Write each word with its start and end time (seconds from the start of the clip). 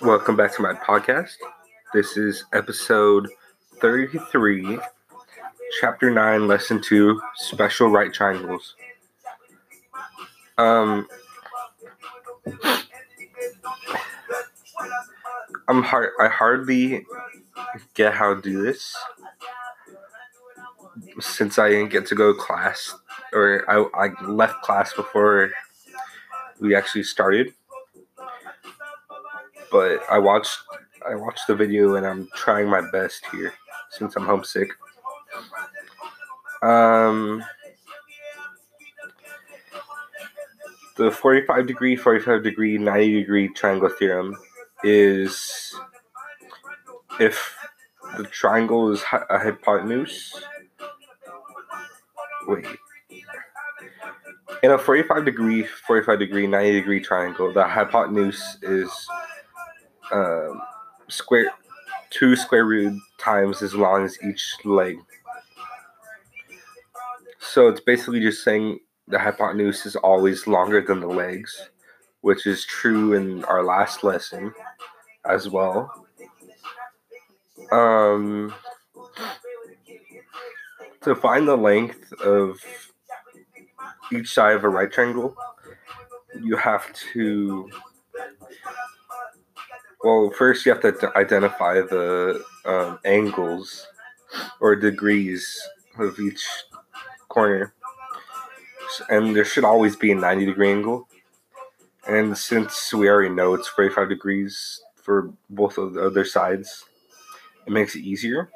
Welcome 0.00 0.36
back 0.36 0.54
to 0.54 0.62
my 0.62 0.74
podcast. 0.74 1.34
This 1.92 2.16
is 2.16 2.44
episode 2.52 3.28
33, 3.80 4.78
chapter 5.80 6.10
9, 6.10 6.46
lesson 6.46 6.80
2, 6.80 7.20
special 7.34 7.88
right 7.88 8.12
triangles. 8.12 8.76
Um, 10.56 11.08
I'm 15.66 15.82
hard, 15.82 16.10
I 16.20 16.28
hardly 16.28 17.04
get 17.94 18.14
how 18.14 18.34
to 18.34 18.40
do 18.40 18.62
this 18.62 18.94
since 21.18 21.58
I 21.58 21.70
didn't 21.70 21.90
get 21.90 22.06
to 22.06 22.14
go 22.14 22.32
to 22.32 22.38
class, 22.38 22.94
or 23.32 23.68
I, 23.68 24.06
I 24.06 24.24
left 24.26 24.62
class 24.62 24.92
before 24.92 25.50
we 26.60 26.76
actually 26.76 27.02
started 27.02 27.52
but 29.70 30.00
I 30.10 30.18
watched 30.18 30.58
I 31.08 31.14
watched 31.14 31.46
the 31.46 31.54
video 31.54 31.94
and 31.96 32.06
I'm 32.06 32.28
trying 32.34 32.68
my 32.68 32.82
best 32.90 33.24
here 33.30 33.52
since 33.90 34.16
I'm 34.16 34.24
homesick. 34.24 34.70
Um, 36.62 37.44
the 40.96 41.10
45 41.10 41.66
degree, 41.66 41.94
45 41.94 42.42
degree, 42.42 42.78
90 42.78 43.20
degree 43.20 43.48
triangle 43.48 43.90
theorem 43.90 44.34
is 44.82 45.74
if 47.20 47.56
the 48.16 48.24
triangle 48.24 48.90
is 48.92 49.02
a 49.12 49.38
hypotenuse. 49.38 50.42
Wait. 52.46 52.66
In 54.62 54.70
a 54.70 54.78
45 54.78 55.24
degree, 55.24 55.64
45 55.64 56.18
degree, 56.18 56.46
90 56.46 56.72
degree 56.72 57.00
triangle, 57.00 57.52
the 57.52 57.64
hypotenuse 57.64 58.58
is 58.62 58.90
um, 60.12 60.60
square 61.08 61.50
two 62.10 62.36
square 62.36 62.64
root 62.64 63.00
times 63.18 63.62
as 63.62 63.74
long 63.74 64.04
as 64.04 64.18
each 64.22 64.54
leg. 64.64 64.96
So 67.40 67.68
it's 67.68 67.80
basically 67.80 68.20
just 68.20 68.44
saying 68.44 68.80
the 69.08 69.18
hypotenuse 69.18 69.86
is 69.86 69.96
always 69.96 70.46
longer 70.46 70.80
than 70.80 71.00
the 71.00 71.06
legs, 71.06 71.70
which 72.20 72.46
is 72.46 72.64
true 72.64 73.12
in 73.12 73.44
our 73.44 73.62
last 73.62 74.02
lesson 74.04 74.52
as 75.24 75.48
well. 75.48 76.06
Um, 77.72 78.54
to 81.02 81.14
find 81.14 81.46
the 81.46 81.56
length 81.56 82.12
of 82.14 82.58
each 84.12 84.32
side 84.32 84.56
of 84.56 84.64
a 84.64 84.68
right 84.68 84.90
triangle, 84.90 85.36
you 86.42 86.56
have 86.56 86.92
to 87.12 87.70
well, 90.06 90.30
first 90.30 90.64
you 90.64 90.72
have 90.72 90.80
to 90.82 91.10
identify 91.18 91.80
the 91.80 92.40
um, 92.64 93.00
angles 93.04 93.88
or 94.60 94.76
degrees 94.76 95.60
of 95.98 96.20
each 96.20 96.46
corner. 97.28 97.74
And 99.08 99.34
there 99.34 99.44
should 99.44 99.64
always 99.64 99.96
be 99.96 100.12
a 100.12 100.14
90 100.14 100.46
degree 100.46 100.70
angle. 100.70 101.08
And 102.06 102.38
since 102.38 102.94
we 102.94 103.08
already 103.08 103.34
know 103.34 103.54
it's 103.54 103.66
45 103.66 104.08
degrees 104.08 104.80
for 104.94 105.32
both 105.50 105.76
of 105.76 105.94
the 105.94 106.06
other 106.06 106.24
sides, 106.24 106.84
it 107.66 107.72
makes 107.72 107.96
it 107.96 108.04
easier. 108.04 108.48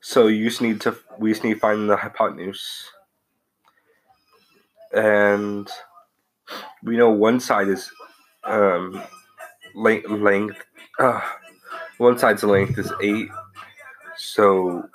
So 0.00 0.26
you 0.26 0.48
just 0.48 0.60
need 0.60 0.80
to, 0.80 0.96
we 1.16 1.30
just 1.30 1.44
need 1.44 1.54
to 1.54 1.60
find 1.60 1.88
the 1.88 1.96
hypotenuse. 1.96 2.90
And 4.92 5.70
we 6.82 6.96
know 6.96 7.10
one 7.10 7.38
side 7.38 7.68
is 7.68 7.88
um, 8.42 9.00
length, 9.76 10.10
length 10.10 10.56
uh, 10.98 11.20
one 11.98 12.18
side's 12.18 12.42
length 12.42 12.78
is 12.78 12.92
8. 13.00 13.28
So 14.16 14.88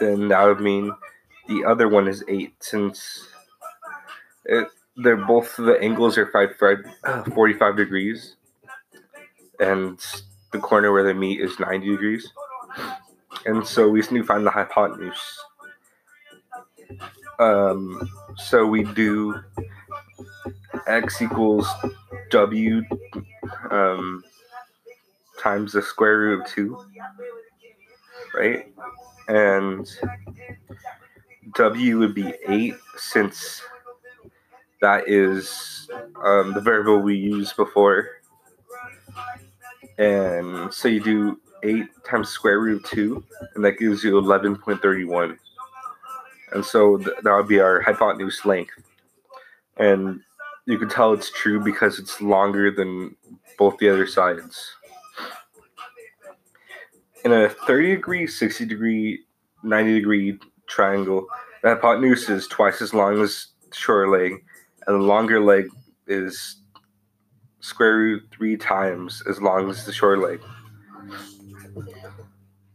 then 0.00 0.28
that 0.28 0.44
would 0.44 0.60
mean 0.60 0.92
the 1.48 1.64
other 1.64 1.88
one 1.88 2.08
is 2.08 2.24
8 2.28 2.52
since 2.60 3.28
it, 4.44 4.68
they're 4.96 5.16
both 5.16 5.56
the 5.56 5.78
angles 5.80 6.16
are 6.16 6.30
five, 6.30 6.56
five, 6.56 6.78
uh, 7.04 7.24
45 7.24 7.76
degrees 7.76 8.36
and 9.60 9.98
the 10.52 10.58
corner 10.58 10.92
where 10.92 11.02
they 11.02 11.12
meet 11.12 11.40
is 11.40 11.58
90 11.58 11.88
degrees. 11.88 12.32
And 13.44 13.66
so 13.66 13.88
we 13.88 14.00
just 14.00 14.12
need 14.12 14.20
to 14.20 14.24
find 14.24 14.46
the 14.46 14.50
hypotenuse. 14.50 15.38
Um, 17.38 18.08
so 18.36 18.66
we 18.66 18.84
do 18.84 19.34
x 20.86 21.20
equals 21.20 21.68
w 22.30 22.82
um, 23.70 24.22
times 25.40 25.72
the 25.72 25.82
square 25.82 26.18
root 26.18 26.40
of 26.40 26.46
2, 26.48 26.86
right? 28.34 28.72
And 29.28 29.88
w 31.54 31.98
would 31.98 32.14
be 32.14 32.32
8 32.46 32.74
since 32.96 33.62
that 34.80 35.08
is 35.08 35.88
um, 36.22 36.52
the 36.52 36.60
variable 36.60 36.98
we 36.98 37.16
used 37.16 37.56
before. 37.56 38.08
And 39.98 40.72
so 40.72 40.88
you 40.88 41.00
do 41.00 41.40
8 41.62 41.84
times 42.04 42.28
square 42.28 42.60
root 42.60 42.84
of 42.84 42.90
2, 42.90 43.24
and 43.54 43.64
that 43.64 43.78
gives 43.78 44.04
you 44.04 44.20
11.31. 44.20 45.38
And 46.52 46.64
so 46.64 46.98
th- 46.98 47.16
that 47.22 47.34
would 47.34 47.48
be 47.48 47.60
our 47.60 47.80
hypotenuse 47.80 48.44
length. 48.44 48.72
And 49.78 50.20
you 50.66 50.78
can 50.78 50.88
tell 50.88 51.12
it's 51.12 51.30
true 51.30 51.62
because 51.62 51.98
it's 51.98 52.20
longer 52.20 52.70
than 52.70 53.16
both 53.56 53.78
the 53.78 53.88
other 53.88 54.06
sides. 54.06 54.74
In 57.24 57.32
a 57.32 57.48
30 57.48 57.94
degree, 57.94 58.26
60 58.26 58.66
degree, 58.66 59.20
90 59.62 59.94
degree 59.94 60.38
triangle, 60.66 61.26
the 61.62 61.70
hypotenuse 61.70 62.28
is 62.28 62.46
twice 62.48 62.82
as 62.82 62.92
long 62.92 63.20
as 63.20 63.48
the 63.68 63.76
shorter 63.76 64.08
leg, 64.08 64.44
and 64.86 65.00
the 65.00 65.04
longer 65.04 65.40
leg 65.40 65.68
is 66.06 66.60
square 67.60 67.96
root 67.96 68.28
three 68.30 68.56
times 68.56 69.22
as 69.28 69.40
long 69.40 69.70
as 69.70 69.84
the 69.86 69.92
short 69.92 70.18
leg. 70.18 70.40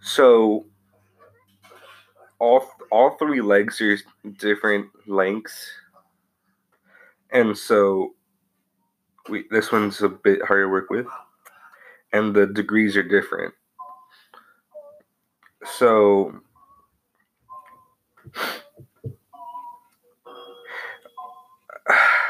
So 0.00 0.66
all 2.38 2.68
all 2.90 3.10
three 3.10 3.40
legs 3.40 3.80
are 3.80 3.96
different 4.36 4.88
lengths 5.06 5.70
and 7.32 7.56
so 7.56 8.14
we 9.28 9.44
this 9.50 9.72
one's 9.72 10.00
a 10.02 10.08
bit 10.08 10.42
harder 10.44 10.64
to 10.64 10.68
work 10.70 10.90
with, 10.90 11.06
and 12.12 12.34
the 12.34 12.46
degrees 12.46 12.96
are 12.96 13.02
different. 13.02 13.54
So 15.64 16.40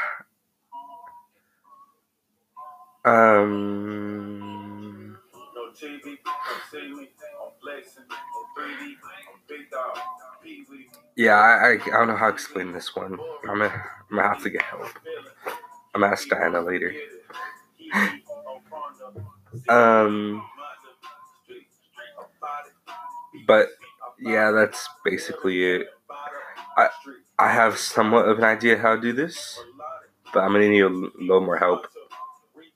um 3.05 5.19
yeah, 11.17 11.35
I, 11.37 11.69
I, 11.69 11.73
I 11.75 11.99
don't 11.99 12.09
know 12.09 12.17
how 12.17 12.29
to 12.29 12.35
explain 12.35 12.73
this 12.73 12.95
one. 12.97 13.19
I'm 13.49 13.59
gonna, 13.59 13.85
I'm 14.11 14.17
gonna 14.17 14.29
have 14.29 14.43
to 14.45 14.51
get 14.51 14.63
help. 14.63 14.87
I'm 15.95 16.03
gonna 16.03 16.13
ask 16.13 16.29
Diana 16.29 16.61
later. 16.63 16.95
um, 19.69 20.45
but 23.47 23.69
yeah, 24.21 24.51
that's 24.53 24.89
basically 25.05 25.65
it. 25.65 25.89
I 26.77 26.89
I 27.39 27.53
have 27.53 27.79
somewhat 27.79 28.29
of 28.29 28.39
an 28.39 28.45
idea 28.45 28.79
how 28.79 28.97
to 28.97 29.01
do 29.03 29.13
this, 29.13 29.59
but 30.35 30.41
I'm 30.41 30.53
gonna 30.53 30.69
need 30.69 30.83
a 30.83 30.89
little 30.89 31.41
more 31.43 31.59
help 31.59 31.87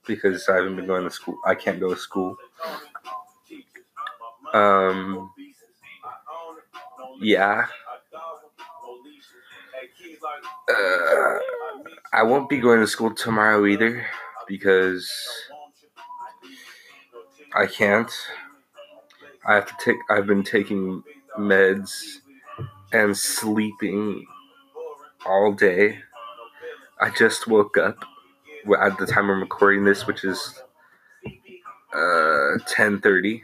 because 0.07 0.47
I 0.49 0.57
haven't 0.57 0.75
been 0.77 0.87
going 0.87 1.03
to 1.03 1.11
school. 1.11 1.37
I 1.45 1.55
can't 1.55 1.79
go 1.79 1.93
to 1.93 1.99
school. 1.99 2.37
Um, 4.53 5.31
yeah. 7.21 7.67
Uh, 10.69 11.39
I 12.13 12.23
won't 12.23 12.49
be 12.49 12.59
going 12.59 12.79
to 12.81 12.87
school 12.87 13.13
tomorrow 13.13 13.65
either 13.65 14.05
because 14.47 15.11
I 17.55 17.67
can't. 17.67 18.11
I 19.47 19.55
have 19.55 19.67
to 19.67 19.75
take. 19.83 19.97
I've 20.09 20.27
been 20.27 20.43
taking 20.43 21.03
meds 21.37 22.17
and 22.93 23.17
sleeping 23.17 24.25
all 25.25 25.53
day. 25.53 25.99
I 26.99 27.11
just 27.11 27.47
woke 27.47 27.77
up 27.77 27.97
at 28.81 28.97
the 28.97 29.05
time 29.07 29.29
I'm 29.29 29.41
recording 29.41 29.85
this, 29.85 30.07
which 30.07 30.23
is 30.23 30.61
uh, 31.93 32.57
10:30 32.69 33.41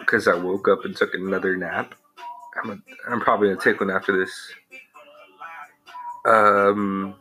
because 0.00 0.28
I 0.28 0.34
woke 0.34 0.68
up 0.68 0.84
and 0.84 0.96
took 0.96 1.14
another 1.14 1.56
nap. 1.56 1.94
I'm, 2.62 2.70
a, 2.70 2.78
I'm 3.10 3.20
probably 3.20 3.48
gonna 3.48 3.60
take 3.60 3.80
one 3.80 3.90
after 3.90 4.16
this. 4.18 4.32
Um, 6.24 7.14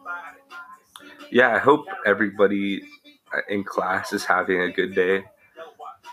yeah, 1.31 1.56
I 1.56 1.59
hope 1.59 1.86
everybody 2.06 2.83
in 3.50 3.63
class 3.63 4.13
is 4.13 4.25
having 4.25 4.62
a 4.62 4.71
good 4.71 4.94
day. 4.94 5.24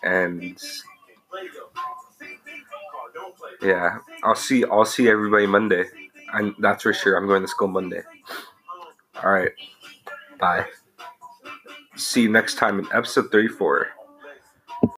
And 0.02 0.58
yeah, 3.62 3.98
I'll 4.22 4.36
see 4.36 4.64
I'll 4.64 4.84
see 4.84 5.08
everybody 5.08 5.46
Monday. 5.46 5.84
And 6.32 6.54
that's 6.58 6.82
for 6.82 6.92
sure. 6.92 7.16
I'm 7.16 7.26
going 7.26 7.42
to 7.42 7.48
school 7.48 7.68
Monday. 7.68 8.02
All 9.22 9.30
right. 9.30 9.52
Bye. 10.38 10.66
See 11.96 12.22
you 12.22 12.28
next 12.28 12.56
time 12.58 12.78
in 12.78 12.86
episode 12.92 13.32
34. 13.32 13.88